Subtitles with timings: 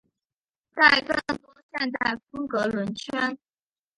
[0.73, 3.37] 带更多现代风格轮圈。